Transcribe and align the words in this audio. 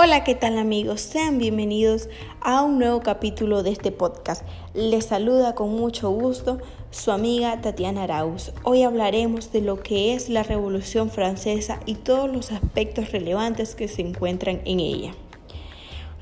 Hola, 0.00 0.22
¿qué 0.22 0.36
tal 0.36 0.58
amigos? 0.58 1.00
Sean 1.00 1.38
bienvenidos 1.38 2.08
a 2.40 2.62
un 2.62 2.78
nuevo 2.78 3.00
capítulo 3.00 3.64
de 3.64 3.70
este 3.70 3.90
podcast. 3.90 4.44
Les 4.72 5.06
saluda 5.06 5.56
con 5.56 5.70
mucho 5.70 6.10
gusto 6.10 6.58
su 6.92 7.10
amiga 7.10 7.60
Tatiana 7.62 8.04
Arauz. 8.04 8.52
Hoy 8.62 8.84
hablaremos 8.84 9.50
de 9.50 9.60
lo 9.60 9.82
que 9.82 10.14
es 10.14 10.28
la 10.28 10.44
Revolución 10.44 11.10
Francesa 11.10 11.80
y 11.84 11.96
todos 11.96 12.30
los 12.30 12.52
aspectos 12.52 13.10
relevantes 13.10 13.74
que 13.74 13.88
se 13.88 14.02
encuentran 14.02 14.60
en 14.66 14.78
ella. 14.78 15.14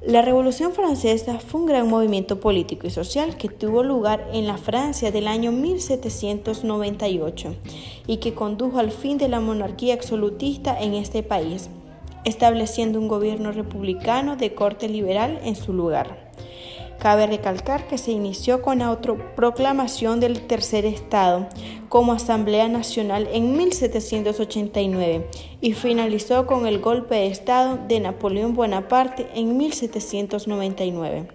La 0.00 0.22
Revolución 0.22 0.72
Francesa 0.72 1.38
fue 1.38 1.60
un 1.60 1.66
gran 1.66 1.86
movimiento 1.86 2.40
político 2.40 2.86
y 2.86 2.90
social 2.90 3.36
que 3.36 3.50
tuvo 3.50 3.82
lugar 3.82 4.26
en 4.32 4.46
la 4.46 4.56
Francia 4.56 5.12
del 5.12 5.28
año 5.28 5.52
1798 5.52 7.54
y 8.06 8.16
que 8.16 8.32
condujo 8.32 8.78
al 8.78 8.90
fin 8.90 9.18
de 9.18 9.28
la 9.28 9.40
monarquía 9.40 9.92
absolutista 9.92 10.80
en 10.80 10.94
este 10.94 11.22
país 11.22 11.68
estableciendo 12.26 13.00
un 13.00 13.08
gobierno 13.08 13.52
republicano 13.52 14.36
de 14.36 14.54
corte 14.54 14.88
liberal 14.88 15.40
en 15.42 15.56
su 15.56 15.72
lugar. 15.72 16.26
Cabe 16.98 17.26
recalcar 17.26 17.86
que 17.86 17.98
se 17.98 18.10
inició 18.10 18.62
con 18.62 18.80
la 18.80 18.98
proclamación 19.36 20.18
del 20.18 20.46
tercer 20.46 20.84
Estado 20.84 21.46
como 21.88 22.12
Asamblea 22.12 22.68
Nacional 22.68 23.28
en 23.32 23.56
1789 23.56 25.26
y 25.60 25.72
finalizó 25.74 26.46
con 26.46 26.66
el 26.66 26.80
golpe 26.80 27.14
de 27.14 27.26
Estado 27.26 27.78
de 27.86 28.00
Napoleón 28.00 28.54
Bonaparte 28.54 29.28
en 29.34 29.56
1799. 29.56 31.28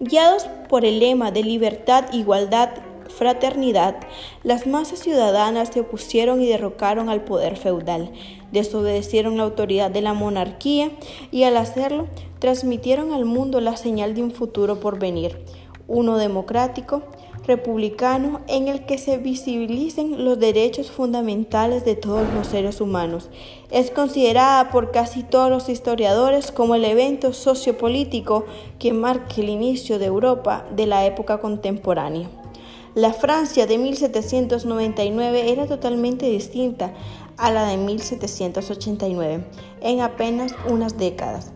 Guiados 0.00 0.48
por 0.68 0.84
el 0.84 0.98
lema 0.98 1.30
de 1.30 1.44
libertad, 1.44 2.12
igualdad 2.12 2.70
fraternidad, 3.12 3.96
las 4.42 4.66
masas 4.66 5.00
ciudadanas 5.00 5.70
se 5.72 5.80
opusieron 5.80 6.40
y 6.42 6.48
derrocaron 6.48 7.08
al 7.08 7.22
poder 7.22 7.56
feudal, 7.56 8.10
desobedecieron 8.50 9.36
la 9.36 9.44
autoridad 9.44 9.90
de 9.90 10.02
la 10.02 10.14
monarquía 10.14 10.90
y 11.30 11.44
al 11.44 11.56
hacerlo 11.56 12.08
transmitieron 12.38 13.12
al 13.12 13.24
mundo 13.24 13.60
la 13.60 13.76
señal 13.76 14.14
de 14.14 14.22
un 14.22 14.32
futuro 14.32 14.80
por 14.80 14.98
venir, 14.98 15.44
uno 15.86 16.16
democrático, 16.16 17.02
republicano 17.46 18.40
en 18.46 18.68
el 18.68 18.84
que 18.86 18.98
se 18.98 19.18
visibilicen 19.18 20.24
los 20.24 20.38
derechos 20.38 20.90
fundamentales 20.90 21.84
de 21.84 21.96
todos 21.96 22.32
los 22.34 22.46
seres 22.46 22.80
humanos. 22.80 23.30
Es 23.70 23.90
considerada 23.90 24.70
por 24.70 24.90
casi 24.90 25.22
todos 25.22 25.50
los 25.50 25.68
historiadores 25.68 26.52
como 26.52 26.74
el 26.74 26.84
evento 26.84 27.32
sociopolítico 27.32 28.44
que 28.78 28.92
marca 28.92 29.34
el 29.38 29.48
inicio 29.48 29.98
de 29.98 30.06
Europa 30.06 30.64
de 30.74 30.86
la 30.86 31.04
época 31.06 31.38
contemporánea. 31.38 32.28
La 32.94 33.14
Francia 33.14 33.66
de 33.66 33.78
1799 33.78 35.50
era 35.50 35.66
totalmente 35.66 36.26
distinta 36.26 36.92
a 37.38 37.50
la 37.50 37.64
de 37.64 37.78
1789 37.78 39.46
en 39.80 40.00
apenas 40.02 40.54
unas 40.68 40.98
décadas. 40.98 41.52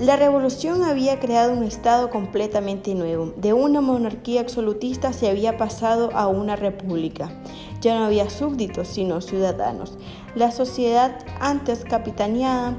La 0.00 0.16
revolución 0.16 0.82
había 0.82 1.20
creado 1.20 1.52
un 1.52 1.62
Estado 1.62 2.10
completamente 2.10 2.96
nuevo. 2.96 3.32
De 3.36 3.52
una 3.52 3.80
monarquía 3.80 4.40
absolutista 4.40 5.12
se 5.12 5.30
había 5.30 5.56
pasado 5.56 6.10
a 6.12 6.26
una 6.26 6.56
república. 6.56 7.40
Ya 7.80 7.96
no 7.96 8.06
había 8.06 8.28
súbditos, 8.28 8.88
sino 8.88 9.20
ciudadanos. 9.20 9.96
La 10.34 10.50
sociedad 10.50 11.24
antes 11.38 11.84
capitaneada 11.84 12.76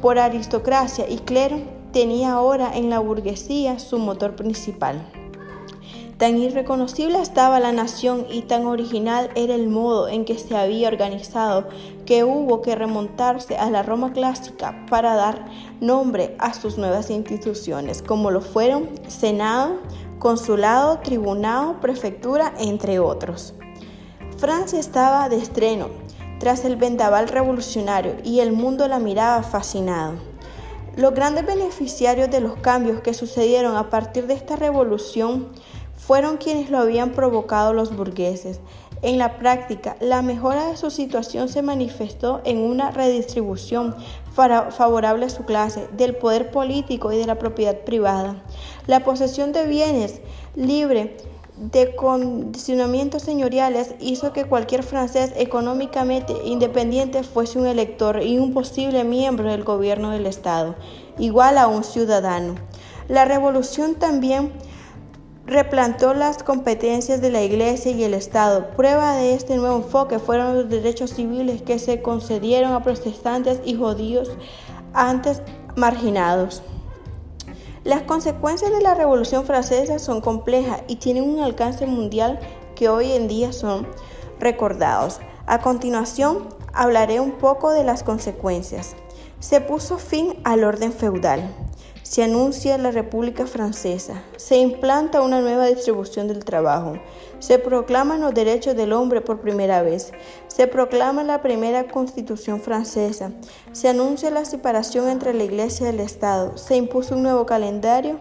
por 0.00 0.18
aristocracia 0.18 1.08
y 1.08 1.18
clero 1.18 1.60
tenía 1.92 2.32
ahora 2.32 2.76
en 2.76 2.90
la 2.90 2.98
burguesía 2.98 3.78
su 3.78 4.00
motor 4.00 4.34
principal. 4.34 5.06
Tan 6.22 6.38
irreconocible 6.38 7.20
estaba 7.20 7.58
la 7.58 7.72
nación 7.72 8.26
y 8.30 8.42
tan 8.42 8.66
original 8.66 9.30
era 9.34 9.56
el 9.56 9.68
modo 9.68 10.06
en 10.06 10.24
que 10.24 10.38
se 10.38 10.56
había 10.56 10.86
organizado 10.86 11.66
que 12.06 12.22
hubo 12.22 12.62
que 12.62 12.76
remontarse 12.76 13.56
a 13.56 13.72
la 13.72 13.82
Roma 13.82 14.12
clásica 14.12 14.86
para 14.88 15.16
dar 15.16 15.46
nombre 15.80 16.36
a 16.38 16.54
sus 16.54 16.78
nuevas 16.78 17.10
instituciones, 17.10 18.02
como 18.02 18.30
lo 18.30 18.40
fueron 18.40 18.88
Senado, 19.08 19.80
Consulado, 20.20 21.00
Tribunado, 21.00 21.80
Prefectura, 21.80 22.54
entre 22.60 23.00
otros. 23.00 23.54
Francia 24.36 24.78
estaba 24.78 25.28
de 25.28 25.38
estreno 25.38 25.88
tras 26.38 26.64
el 26.64 26.76
vendaval 26.76 27.26
revolucionario 27.26 28.14
y 28.22 28.38
el 28.38 28.52
mundo 28.52 28.86
la 28.86 29.00
miraba 29.00 29.42
fascinado. 29.42 30.12
Los 30.94 31.14
grandes 31.14 31.46
beneficiarios 31.46 32.30
de 32.30 32.40
los 32.40 32.56
cambios 32.56 33.00
que 33.00 33.14
sucedieron 33.14 33.76
a 33.76 33.88
partir 33.90 34.26
de 34.26 34.34
esta 34.34 34.54
revolución 34.54 35.48
fueron 36.06 36.36
quienes 36.36 36.68
lo 36.68 36.78
habían 36.78 37.10
provocado 37.10 37.72
los 37.72 37.96
burgueses. 37.96 38.58
En 39.02 39.18
la 39.18 39.38
práctica, 39.38 39.96
la 40.00 40.20
mejora 40.20 40.66
de 40.66 40.76
su 40.76 40.90
situación 40.90 41.48
se 41.48 41.62
manifestó 41.62 42.40
en 42.44 42.58
una 42.58 42.90
redistribución 42.90 43.94
favorable 44.34 45.26
a 45.26 45.30
su 45.30 45.44
clase, 45.44 45.88
del 45.96 46.16
poder 46.16 46.50
político 46.50 47.12
y 47.12 47.18
de 47.18 47.26
la 47.26 47.36
propiedad 47.36 47.78
privada. 47.80 48.42
La 48.86 49.04
posesión 49.04 49.52
de 49.52 49.66
bienes 49.66 50.20
libre 50.56 51.16
de 51.56 51.94
condicionamientos 51.94 53.22
señoriales 53.22 53.94
hizo 54.00 54.32
que 54.32 54.46
cualquier 54.46 54.82
francés 54.82 55.32
económicamente 55.36 56.34
independiente 56.44 57.22
fuese 57.22 57.58
un 57.58 57.66
elector 57.66 58.22
y 58.22 58.38
un 58.38 58.52
posible 58.52 59.04
miembro 59.04 59.50
del 59.50 59.62
gobierno 59.62 60.10
del 60.10 60.26
Estado, 60.26 60.74
igual 61.18 61.58
a 61.58 61.68
un 61.68 61.84
ciudadano. 61.84 62.56
La 63.08 63.24
revolución 63.24 63.96
también 63.96 64.52
replantó 65.52 66.14
las 66.14 66.42
competencias 66.42 67.20
de 67.20 67.30
la 67.30 67.42
Iglesia 67.42 67.92
y 67.92 68.02
el 68.02 68.14
Estado. 68.14 68.70
Prueba 68.70 69.14
de 69.16 69.34
este 69.34 69.56
nuevo 69.56 69.76
enfoque 69.76 70.18
fueron 70.18 70.56
los 70.56 70.68
derechos 70.68 71.12
civiles 71.12 71.62
que 71.62 71.78
se 71.78 72.02
concedieron 72.02 72.72
a 72.72 72.82
protestantes 72.82 73.60
y 73.64 73.74
judíos 73.74 74.30
antes 74.94 75.42
marginados. 75.76 76.62
Las 77.84 78.02
consecuencias 78.02 78.70
de 78.70 78.80
la 78.80 78.94
Revolución 78.94 79.44
Francesa 79.44 79.98
son 79.98 80.20
complejas 80.20 80.82
y 80.86 80.96
tienen 80.96 81.24
un 81.24 81.40
alcance 81.40 81.86
mundial 81.86 82.38
que 82.74 82.88
hoy 82.88 83.12
en 83.12 83.28
día 83.28 83.52
son 83.52 83.86
recordados. 84.38 85.20
A 85.46 85.58
continuación, 85.60 86.48
hablaré 86.72 87.20
un 87.20 87.32
poco 87.32 87.70
de 87.70 87.84
las 87.84 88.02
consecuencias. 88.02 88.94
Se 89.40 89.60
puso 89.60 89.98
fin 89.98 90.38
al 90.44 90.64
orden 90.64 90.92
feudal. 90.92 91.52
Se 92.02 92.24
anuncia 92.24 92.78
la 92.78 92.90
República 92.90 93.46
Francesa. 93.46 94.22
Se 94.36 94.56
implanta 94.56 95.22
una 95.22 95.40
nueva 95.40 95.66
distribución 95.66 96.26
del 96.26 96.44
trabajo. 96.44 96.98
Se 97.38 97.58
proclaman 97.60 98.20
los 98.20 98.34
derechos 98.34 98.74
del 98.74 98.92
hombre 98.92 99.20
por 99.20 99.40
primera 99.40 99.82
vez. 99.82 100.12
Se 100.48 100.66
proclama 100.66 101.22
la 101.22 101.42
primera 101.42 101.86
constitución 101.86 102.60
francesa. 102.60 103.30
Se 103.70 103.88
anuncia 103.88 104.30
la 104.30 104.44
separación 104.44 105.08
entre 105.08 105.32
la 105.32 105.44
Iglesia 105.44 105.86
y 105.86 105.90
el 105.90 106.00
Estado. 106.00 106.58
Se 106.58 106.76
impuso 106.76 107.14
un 107.14 107.22
nuevo 107.22 107.46
calendario 107.46 108.18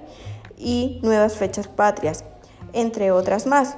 y 0.57 0.99
nuevas 1.01 1.35
fechas 1.35 1.67
patrias, 1.67 2.23
entre 2.73 3.11
otras 3.11 3.47
más. 3.47 3.77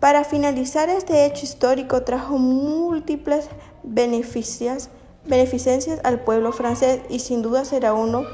Para 0.00 0.24
finalizar 0.24 0.90
este 0.90 1.24
hecho 1.24 1.44
histórico 1.44 2.02
trajo 2.02 2.36
múltiples 2.36 3.48
beneficios, 3.82 4.90
beneficencias 5.24 6.00
al 6.04 6.20
pueblo 6.20 6.52
francés 6.52 7.00
y 7.08 7.20
sin 7.20 7.40
duda 7.40 7.64
será 7.64 7.94
uno 7.94 8.26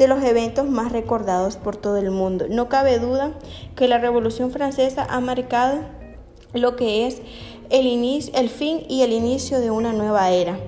de 0.00 0.08
los 0.08 0.24
eventos 0.24 0.66
más 0.66 0.92
recordados 0.92 1.58
por 1.58 1.76
todo 1.76 1.98
el 1.98 2.10
mundo. 2.10 2.46
No 2.48 2.70
cabe 2.70 2.98
duda 2.98 3.34
que 3.76 3.86
la 3.86 3.98
Revolución 3.98 4.50
Francesa 4.50 5.06
ha 5.10 5.20
marcado 5.20 5.80
lo 6.54 6.74
que 6.74 7.06
es 7.06 7.20
el, 7.68 8.48
fin 8.48 8.80
y 8.88 9.02
el 9.02 9.12
inicio 9.12 9.60
de 9.60 9.70
una 9.70 9.92
nueva 9.92 10.30
era 10.30 10.58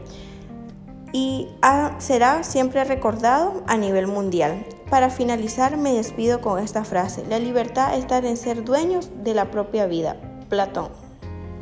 y 1.15 1.49
será 1.97 2.43
siempre 2.43 2.85
recordado 2.85 3.63
a 3.67 3.79
nivel 3.79 4.07
mundial. 4.07 4.67
Para 4.91 5.09
finalizar 5.09 5.79
me 5.79 5.95
despido 5.95 6.43
con 6.43 6.59
esta 6.59 6.85
frase, 6.85 7.25
la 7.27 7.39
libertad 7.39 7.97
está 7.97 8.19
en 8.19 8.37
ser 8.37 8.65
dueños 8.65 9.09
de 9.25 9.33
la 9.33 9.51
propia 9.51 9.87
vida. 9.87 10.17
Platón. 10.51 10.91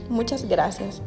Muchas 0.08 0.48
gracias. 0.48 1.02